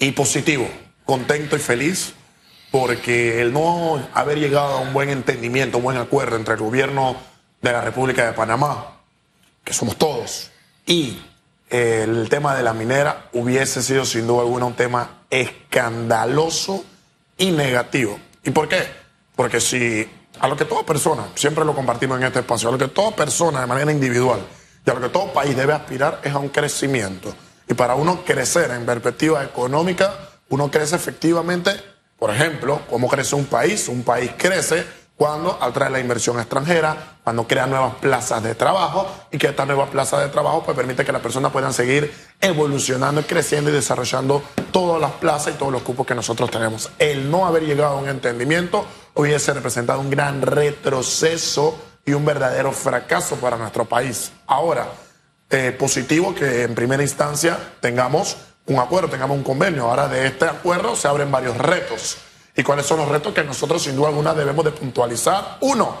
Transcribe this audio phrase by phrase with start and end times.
[0.00, 0.68] y positivo,
[1.04, 2.14] contento y feliz
[2.70, 7.16] porque el no haber llegado a un buen entendimiento, un buen acuerdo entre el gobierno
[7.60, 8.98] de la República de Panamá,
[9.64, 10.50] que somos todos,
[10.86, 11.20] y
[11.68, 16.84] el tema de la minera hubiese sido sin duda alguna un tema escandaloso
[17.38, 18.18] y negativo.
[18.44, 18.82] ¿Y por qué?
[19.36, 20.08] Porque si
[20.40, 23.14] a lo que toda persona, siempre lo compartimos en este espacio, a lo que toda
[23.14, 24.40] persona de manera individual
[24.84, 27.34] y a lo que todo país debe aspirar es a un crecimiento.
[27.70, 30.12] Y para uno crecer en perspectiva económica,
[30.48, 31.70] uno crece efectivamente,
[32.18, 33.86] por ejemplo, cómo crece un país.
[33.86, 34.84] Un país crece
[35.14, 39.88] cuando atrae la inversión extranjera, cuando crea nuevas plazas de trabajo y que estas nuevas
[39.88, 45.00] plazas de trabajo pues permite que las personas puedan seguir evolucionando, creciendo y desarrollando todas
[45.00, 46.90] las plazas y todos los cupos que nosotros tenemos.
[46.98, 48.84] El no haber llegado a un entendimiento
[49.14, 54.32] hubiese representado un gran retroceso y un verdadero fracaso para nuestro país.
[54.48, 54.88] Ahora,
[55.50, 58.36] eh, positivo que en primera instancia tengamos
[58.66, 59.84] un acuerdo, tengamos un convenio.
[59.84, 62.18] Ahora de este acuerdo se abren varios retos
[62.56, 65.58] ¿Y cuáles son los retos que nosotros sin duda alguna debemos de puntualizar?
[65.60, 65.96] Uno,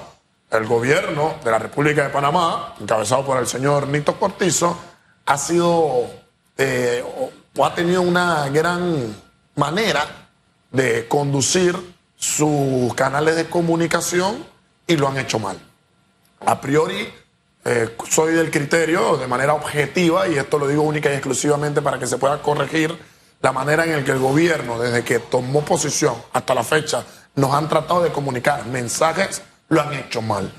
[0.50, 4.76] el gobierno de la República de Panamá, encabezado por el señor Nito Cortizo,
[5.26, 6.10] ha sido
[6.58, 7.04] eh,
[7.56, 9.16] o ha tenido una gran
[9.54, 10.04] manera
[10.72, 11.76] de conducir
[12.16, 14.44] sus canales de comunicación
[14.86, 15.58] y lo han hecho mal.
[16.44, 17.12] A priori,
[17.64, 21.98] eh, soy del criterio de manera objetiva, y esto lo digo única y exclusivamente para
[21.98, 22.96] que se pueda corregir
[23.42, 27.52] la manera en la que el gobierno, desde que tomó posición hasta la fecha, nos
[27.54, 30.52] han tratado de comunicar mensajes, lo han hecho mal.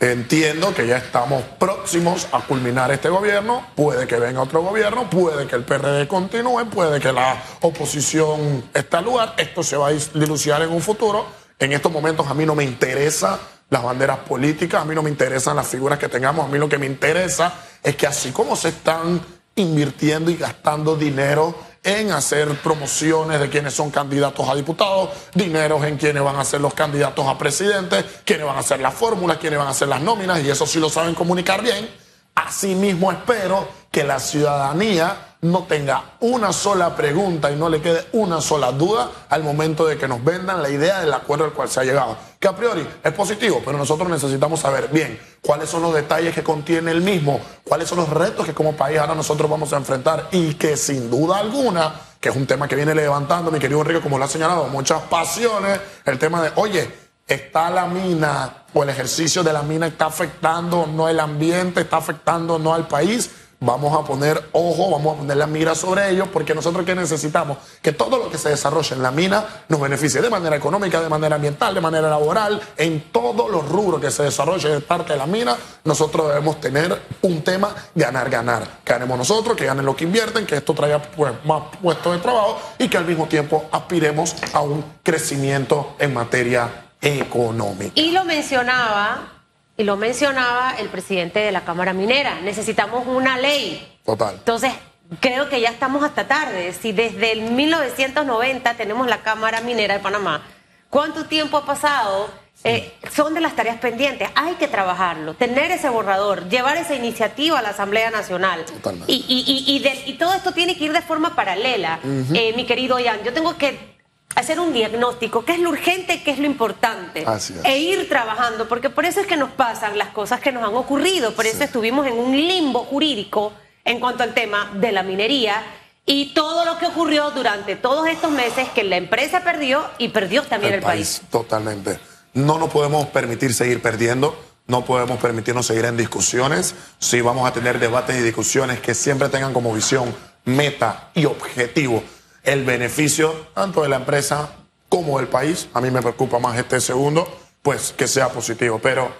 [0.00, 5.46] Entiendo que ya estamos próximos a culminar este gobierno, puede que venga otro gobierno, puede
[5.46, 9.92] que el PRD continúe, puede que la oposición esté al lugar, esto se va a
[9.92, 11.26] dilucidar en un futuro.
[11.58, 15.10] En estos momentos a mí no me interesa las banderas políticas, a mí no me
[15.10, 17.52] interesan las figuras que tengamos, a mí lo que me interesa
[17.82, 19.20] es que así como se están
[19.56, 25.96] invirtiendo y gastando dinero en hacer promociones de quienes son candidatos a diputados, dineros en
[25.96, 29.58] quienes van a ser los candidatos a presidentes, quienes van a hacer las fórmulas, quienes
[29.58, 31.88] van a hacer las nóminas, y eso sí lo saben comunicar bien.
[32.34, 38.40] Asimismo espero que la ciudadanía no tenga una sola pregunta y no le quede una
[38.40, 41.80] sola duda al momento de que nos vendan la idea del acuerdo al cual se
[41.80, 42.16] ha llegado.
[42.40, 46.42] Que a priori es positivo, pero nosotros necesitamos saber bien cuáles son los detalles que
[46.42, 50.28] contiene el mismo, cuáles son los retos que como país ahora nosotros vamos a enfrentar
[50.32, 54.00] y que sin duda alguna, que es un tema que viene levantando mi querido Enrique,
[54.00, 56.90] como lo ha señalado, muchas pasiones, el tema de, oye,
[57.28, 61.98] está la mina o el ejercicio de la mina está afectando no el ambiente, está
[61.98, 66.28] afectando no al país Vamos a poner ojo, vamos a poner la mira sobre ellos,
[66.32, 70.20] porque nosotros que necesitamos que todo lo que se desarrolle en la mina nos beneficie
[70.20, 74.22] de manera económica, de manera ambiental, de manera laboral, en todos los rubros que se
[74.22, 78.62] desarrolle de parte de la mina, nosotros debemos tener un tema ganar, ganar.
[78.86, 82.60] Ganemos nosotros, que ganen los que invierten, que esto traiga pues, más puestos de trabajo
[82.78, 87.92] y que al mismo tiempo aspiremos a un crecimiento en materia económica.
[87.96, 89.37] Y lo mencionaba
[89.78, 94.00] y lo mencionaba el presidente de la Cámara Minera, necesitamos una ley.
[94.04, 94.34] Total.
[94.34, 94.72] Entonces,
[95.20, 96.72] creo que ya estamos hasta tarde.
[96.72, 100.42] Si desde el 1990 tenemos la Cámara Minera de Panamá,
[100.90, 102.28] ¿cuánto tiempo ha pasado?
[102.64, 107.60] Eh, son de las tareas pendientes, hay que trabajarlo, tener ese borrador, llevar esa iniciativa
[107.60, 108.64] a la Asamblea Nacional.
[108.64, 109.12] Totalmente.
[109.12, 112.00] Y, y, y, todo esto tiene que ir de forma paralela,
[112.34, 113.22] eh, mi querido Ian.
[113.22, 113.97] Yo tengo que
[114.34, 117.24] hacer un diagnóstico, qué es lo urgente, qué es lo importante,
[117.64, 120.74] e ir trabajando, porque por eso es que nos pasan las cosas que nos han
[120.74, 123.52] ocurrido, por eso estuvimos en un limbo jurídico
[123.84, 125.62] en cuanto al tema de la minería
[126.04, 130.42] y todo lo que ocurrió durante todos estos meses que la empresa perdió y perdió
[130.42, 131.22] también el, país.
[131.30, 131.98] Totalmente.
[132.32, 134.38] No nos podemos permitir seguir perdiendo.
[134.66, 136.74] No podemos permitirnos seguir en discusiones.
[136.98, 140.14] Sí vamos a tener debates y discusiones que siempre tengan como visión,
[140.44, 142.02] meta y objetivo
[142.42, 144.50] el beneficio tanto de la empresa
[144.88, 145.68] como del país.
[145.74, 147.28] A mí me preocupa más este segundo,
[147.62, 148.78] pues que sea positivo.
[148.82, 149.10] Pero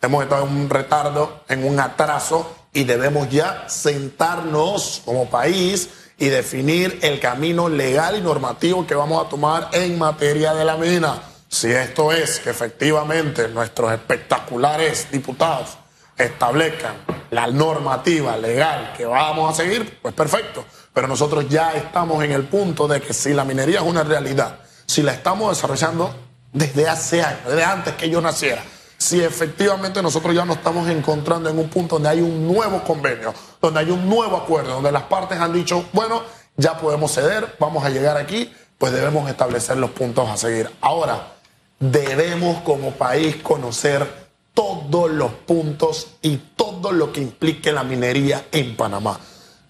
[0.00, 6.28] hemos estado en un retardo, en un atraso y debemos ya sentarnos como país y
[6.28, 11.22] definir el camino legal y normativo que vamos a tomar en materia de la mina.
[11.48, 15.78] Si esto es que efectivamente nuestros espectaculares diputados
[16.16, 16.96] establezcan
[17.30, 20.64] la normativa legal que vamos a seguir, pues perfecto.
[20.98, 24.56] Pero nosotros ya estamos en el punto de que si la minería es una realidad,
[24.84, 26.12] si la estamos desarrollando
[26.52, 28.64] desde hace años, desde antes que yo naciera,
[28.96, 33.32] si efectivamente nosotros ya nos estamos encontrando en un punto donde hay un nuevo convenio,
[33.62, 36.20] donde hay un nuevo acuerdo, donde las partes han dicho, bueno,
[36.56, 40.68] ya podemos ceder, vamos a llegar aquí, pues debemos establecer los puntos a seguir.
[40.80, 41.34] Ahora,
[41.78, 44.04] debemos como país conocer
[44.52, 49.20] todos los puntos y todo lo que implique la minería en Panamá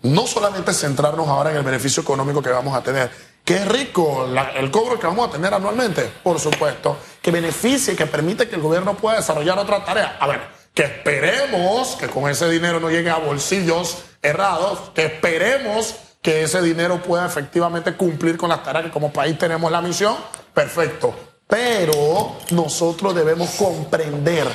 [0.03, 3.11] no solamente centrarnos ahora en el beneficio económico que vamos a tener,
[3.55, 8.49] es rico el cobro que vamos a tener anualmente, por supuesto, que beneficie, que permite
[8.49, 10.13] que el gobierno pueda desarrollar otras tareas.
[10.21, 10.41] A ver,
[10.75, 16.61] que esperemos que con ese dinero no llegue a bolsillos errados, que esperemos que ese
[16.61, 20.17] dinero pueda efectivamente cumplir con las tareas que como país tenemos la misión,
[20.53, 21.15] perfecto.
[21.47, 24.47] Pero nosotros debemos comprender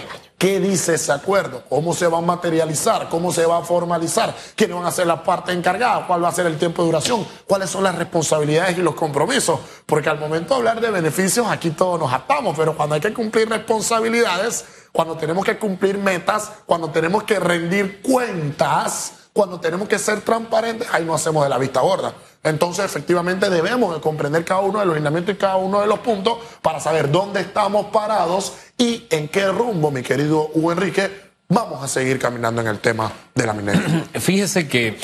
[0.44, 4.76] qué dice ese acuerdo, cómo se va a materializar, cómo se va a formalizar, quiénes
[4.76, 7.70] van a ser la parte encargada, cuál va a ser el tiempo de duración, cuáles
[7.70, 9.58] son las responsabilidades y los compromisos.
[9.86, 13.14] Porque al momento de hablar de beneficios, aquí todos nos atamos, pero cuando hay que
[13.14, 19.98] cumplir responsabilidades, cuando tenemos que cumplir metas, cuando tenemos que rendir cuentas, cuando tenemos que
[19.98, 22.14] ser transparentes, ahí no hacemos de la vista gorda.
[22.44, 26.00] Entonces, efectivamente, debemos de comprender cada uno de los lineamientos y cada uno de los
[26.00, 31.10] puntos para saber dónde estamos parados y en qué rumbo, mi querido Hugo Enrique,
[31.48, 34.06] vamos a seguir caminando en el tema de la minería.
[34.14, 34.98] Fíjese que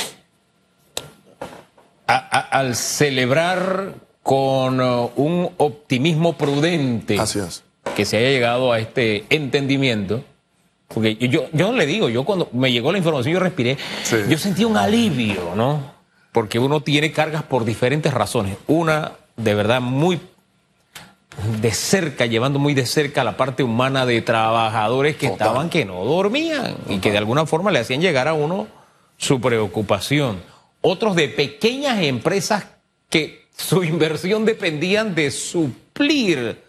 [2.05, 7.19] al celebrar con uh, un optimismo prudente
[7.95, 10.23] que se haya llegado a este entendimiento,
[10.93, 13.77] porque yo, yo le digo, yo cuando me llegó la información, yo respiré,
[14.27, 15.93] yo sentí un alivio, ¿no?
[16.31, 18.57] Porque uno tiene cargas por diferentes razones.
[18.67, 20.19] Una, de verdad, muy
[21.61, 26.03] de cerca, llevando muy de cerca la parte humana de trabajadores que estaban que no
[26.03, 28.67] dormían y que de alguna forma le hacían llegar a uno
[29.17, 30.41] su preocupación.
[30.81, 32.65] Otros de pequeñas empresas
[33.09, 36.63] que su inversión dependían de suplir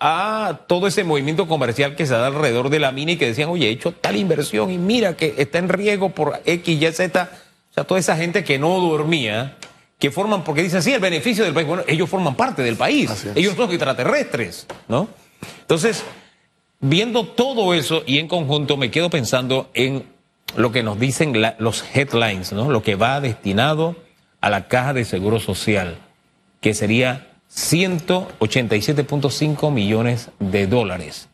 [0.00, 3.48] a todo ese movimiento comercial que se da alrededor de la mina y que decían,
[3.48, 7.30] oye, he hecho tal inversión y mira que está en riesgo por X, Y, Z.
[7.70, 9.56] O sea, toda esa gente que no dormía,
[9.98, 13.26] que forman, porque dicen, sí, el beneficio del país, bueno, ellos forman parte del país,
[13.34, 15.08] ellos son extraterrestres, ¿no?
[15.60, 16.04] Entonces,
[16.80, 20.04] viendo todo eso y en conjunto me quedo pensando en
[20.56, 22.70] lo que nos dicen los headlines, ¿no?
[22.70, 23.96] Lo que va destinado
[24.40, 25.98] a la caja de seguro social,
[26.60, 31.28] que sería 187.5 millones de dólares.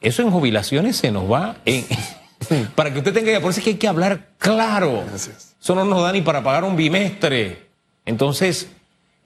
[0.00, 1.84] Eso en jubilaciones se nos va en...
[2.74, 5.04] para que usted tenga idea, por eso es que hay que hablar claro.
[5.14, 7.68] Eso no nos da ni para pagar un bimestre.
[8.06, 8.70] Entonces,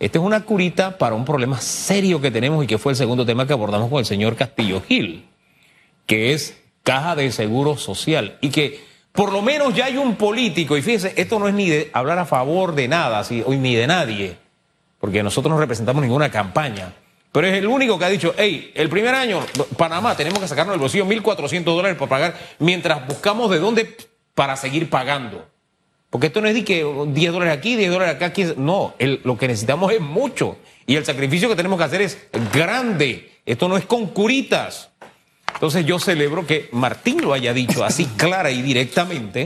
[0.00, 3.24] esta es una curita para un problema serio que tenemos y que fue el segundo
[3.24, 5.26] tema que abordamos con el señor Castillo Gil,
[6.06, 8.36] que es caja de seguro social.
[8.40, 8.82] Y que
[9.12, 12.18] por lo menos ya hay un político, y fíjese, esto no es ni de hablar
[12.18, 14.43] a favor de nada, ni de nadie
[15.04, 16.90] porque nosotros no representamos ninguna campaña.
[17.30, 19.44] Pero es el único que ha dicho, hey, el primer año,
[19.76, 23.98] Panamá, tenemos que sacarnos del bolsillo 1.400 dólares por pagar mientras buscamos de dónde
[24.34, 25.46] para seguir pagando.
[26.08, 28.32] Porque esto no es de que 10 dólares aquí, 10 dólares acá.
[28.56, 30.56] No, lo que necesitamos es mucho.
[30.86, 32.16] Y el sacrificio que tenemos que hacer es
[32.50, 33.30] grande.
[33.44, 34.88] Esto no es con curitas.
[35.52, 39.44] Entonces yo celebro que Martín lo haya dicho así clara y directamente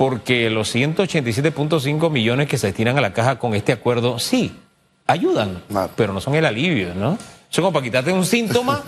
[0.00, 4.56] porque los 187.5 millones que se destinan a la caja con este acuerdo, sí,
[5.06, 5.62] ayudan,
[5.94, 7.18] pero no son el alivio, ¿no?
[7.50, 8.82] Son como para quitarte un síntoma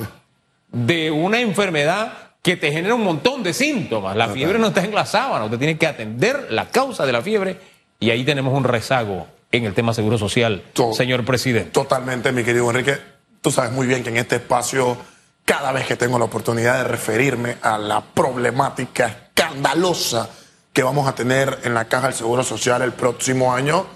[0.69, 4.17] de una enfermedad que te genera un montón de síntomas.
[4.17, 7.21] La fiebre no está en la sábana, usted tiene que atender la causa de la
[7.21, 7.61] fiebre
[8.01, 10.63] y ahí tenemos un rezago en el tema seguro social,
[10.95, 11.73] señor presidente.
[11.73, 12.97] Totalmente, mi querido Enrique.
[13.43, 14.97] Tú sabes muy bien que en este espacio,
[15.45, 20.31] cada vez que tengo la oportunidad de referirme a la problemática escandalosa
[20.73, 23.87] que vamos a tener en la caja del Seguro Social el próximo año,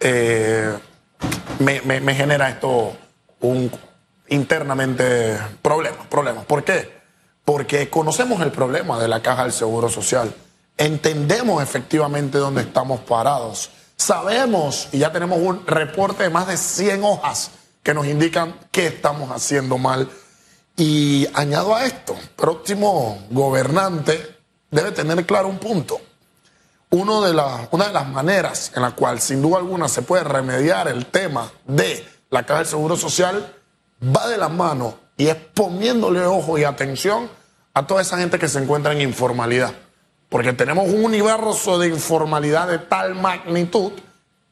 [0.00, 0.72] eh,
[1.58, 2.96] me, genera esto
[3.40, 3.70] un
[4.28, 6.44] internamente problemas, problemas.
[6.46, 7.02] ¿Por qué?
[7.44, 10.34] Porque conocemos el problema de la caja del Seguro Social,
[10.78, 17.04] entendemos efectivamente dónde estamos parados, sabemos y ya tenemos un reporte de más de 100
[17.04, 17.50] hojas
[17.82, 20.08] que nos indican qué estamos haciendo mal.
[20.76, 24.38] Y añado a esto, próximo gobernante
[24.70, 26.00] debe tener claro un punto
[26.92, 26.98] de
[27.70, 31.50] una de las maneras en la cual sin duda alguna se puede remediar el tema
[31.66, 33.54] de la caja del Seguro Social
[34.04, 37.30] va de la mano y es poniéndole ojo y atención
[37.72, 39.72] a toda esa gente que se encuentra en informalidad.
[40.28, 43.92] Porque tenemos un universo de informalidad de tal magnitud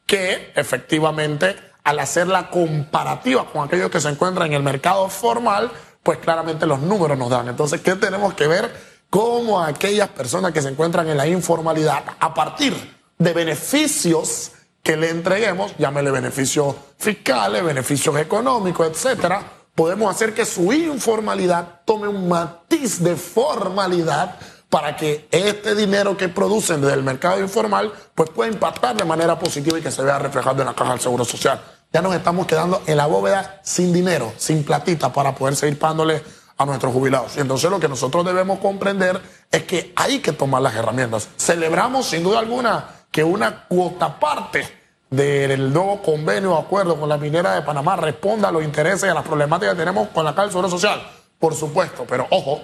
[0.07, 5.71] que efectivamente al hacer la comparativa con aquellos que se encuentran en el mercado formal,
[6.01, 7.49] pues claramente los números nos dan.
[7.49, 8.90] Entonces, ¿qué tenemos que ver?
[9.11, 12.73] Como aquellas personas que se encuentran en la informalidad, a partir
[13.19, 19.43] de beneficios que le entreguemos, llámele beneficios fiscales, beneficios económicos, etcétera,
[19.75, 24.39] podemos hacer que su informalidad tome un matiz de formalidad
[24.69, 29.37] para que este dinero que producen desde el mercado informal pues pueda impactar de manera
[29.37, 31.61] positiva y que se vea reflejado en la caja del Seguro Social.
[31.91, 36.23] Ya nos estamos quedando en la bóveda sin dinero, sin platita para poder seguir pagándole
[36.63, 37.37] a nuestros jubilados.
[37.37, 41.29] Y entonces lo que nosotros debemos comprender es que hay que tomar las herramientas.
[41.37, 47.17] Celebramos sin duda alguna que una cuota parte del nuevo convenio o acuerdo con la
[47.17, 50.33] minera de Panamá responda a los intereses y a las problemáticas que tenemos con la
[50.33, 51.01] Caja Social.
[51.37, 52.61] Por supuesto, pero ojo,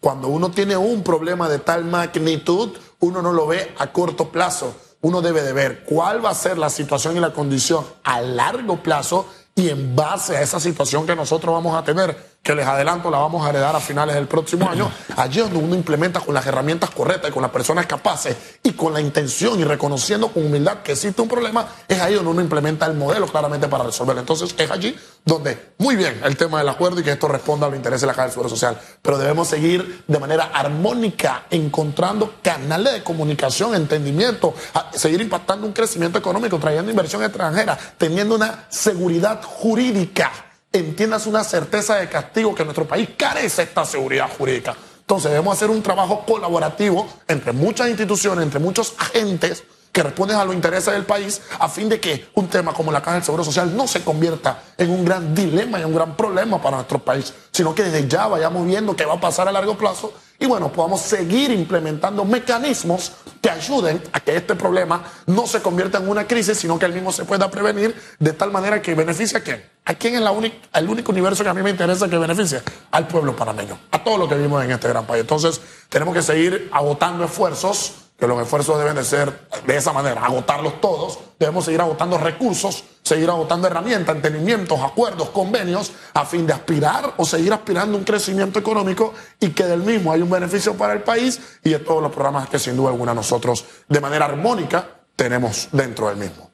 [0.00, 4.74] cuando uno tiene un problema de tal magnitud, uno no lo ve a corto plazo.
[5.02, 8.82] Uno debe de ver cuál va a ser la situación y la condición a largo
[8.82, 13.10] plazo y en base a esa situación que nosotros vamos a tener, que les adelanto,
[13.10, 16.46] la vamos a heredar a finales del próximo año, allí donde uno implementa con las
[16.46, 20.78] herramientas correctas y con las personas capaces y con la intención y reconociendo con humildad
[20.78, 24.20] que existe un problema, es ahí donde uno implementa el modelo claramente para resolverlo.
[24.20, 27.68] Entonces es allí donde, muy bien, el tema del acuerdo y que esto responda a
[27.68, 32.36] los intereses de la Caja del Seguro Social, pero debemos seguir de manera armónica encontrando
[32.42, 34.54] canales de comunicación, entendimiento,
[34.92, 41.96] seguir impactando un crecimiento económico, trayendo inversión extranjera, teniendo una seguridad jurídica entiendas una certeza
[41.96, 44.76] de castigo que nuestro país carece esta seguridad jurídica.
[45.00, 50.44] Entonces debemos hacer un trabajo colaborativo entre muchas instituciones, entre muchos agentes que responden a
[50.44, 53.42] los intereses del país a fin de que un tema como la Caja del Seguro
[53.42, 57.34] Social no se convierta en un gran dilema y un gran problema para nuestro país,
[57.50, 60.72] sino que desde ya vayamos viendo qué va a pasar a largo plazo y bueno,
[60.72, 63.12] podamos seguir implementando mecanismos
[63.42, 66.94] que ayuden a que este problema no se convierta en una crisis, sino que el
[66.94, 69.62] mismo se pueda prevenir de tal manera que beneficie a quién.
[69.90, 70.32] ¿A quién es la
[70.74, 72.62] el único universo que a mí me interesa que beneficie?
[72.92, 75.22] Al pueblo panameño, a todo lo que vivimos en este gran país.
[75.22, 80.24] Entonces, tenemos que seguir agotando esfuerzos que los esfuerzos deben de ser de esa manera,
[80.24, 86.52] agotarlos todos, debemos seguir agotando recursos, seguir agotando herramientas, entendimientos, acuerdos, convenios, a fin de
[86.52, 90.92] aspirar o seguir aspirando un crecimiento económico y que del mismo hay un beneficio para
[90.92, 94.86] el país y de todos los programas que sin duda alguna nosotros de manera armónica
[95.16, 96.49] tenemos dentro del mismo.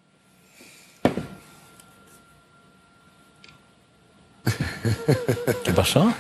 [5.65, 6.13] ¿Qué pasó?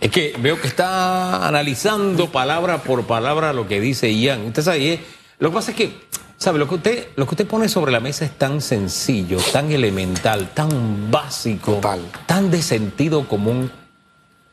[0.00, 4.46] Es que veo que está analizando palabra por palabra lo que dice Ian.
[4.46, 5.00] Usted sabe, eh,
[5.38, 5.94] lo que pasa es que,
[6.36, 6.58] ¿sabe?
[6.58, 10.50] Lo que, usted, lo que usted pone sobre la mesa es tan sencillo, tan elemental,
[10.52, 11.80] tan básico,
[12.26, 13.70] tan de sentido común,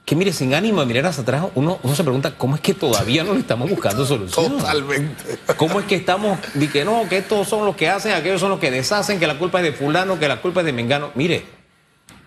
[0.06, 2.74] que mire, sin ánimo de mirar hacia atrás, uno, uno se pregunta, ¿cómo es que
[2.74, 4.58] todavía no le estamos buscando solución?
[4.58, 5.40] Totalmente.
[5.56, 8.50] ¿Cómo es que estamos, di que no, que estos son los que hacen, aquellos son
[8.50, 11.12] los que deshacen, que la culpa es de fulano, que la culpa es de Mengano?
[11.16, 11.46] Mire,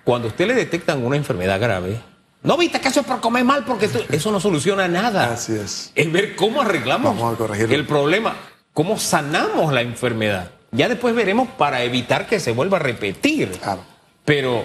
[0.07, 2.01] cuando usted le detectan una enfermedad grave,
[2.45, 5.33] no viste que eso es por comer mal, porque eso no soluciona nada.
[5.33, 5.91] Así es.
[5.97, 8.37] Es ver cómo arreglamos el problema,
[8.73, 10.53] cómo sanamos la enfermedad.
[10.71, 13.51] Ya después veremos para evitar que se vuelva a repetir.
[13.61, 13.81] Claro.
[14.25, 14.65] Pero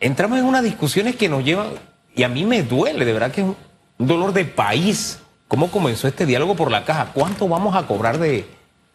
[0.00, 1.68] entramos en unas discusiones que nos llevan,
[2.16, 3.56] y a mí me duele, de verdad que es un
[3.96, 5.20] dolor de país.
[5.46, 7.12] ¿Cómo comenzó este diálogo por la caja?
[7.14, 8.44] ¿Cuánto vamos a cobrar de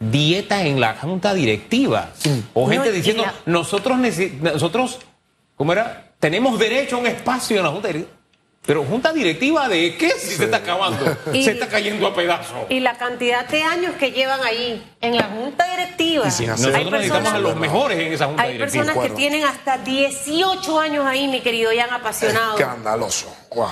[0.01, 2.09] dieta en la junta directiva?
[2.53, 3.97] O gente diciendo, nosotros,
[4.41, 4.99] nosotros,
[5.55, 6.12] ¿cómo era?
[6.19, 8.15] Tenemos derecho a un espacio en la junta directiva.
[8.65, 12.65] Pero junta directiva de qué si se está acabando, se está cayendo a pedazos.
[12.69, 16.25] Y la cantidad de años que llevan ahí en la junta directiva.
[16.25, 18.81] Nosotros necesitamos a los mejores en esa junta directiva.
[18.81, 22.57] Hay personas que tienen hasta 18 años ahí, mi querido han apasionado.
[22.57, 23.35] Escandaloso.
[23.53, 23.69] Wow.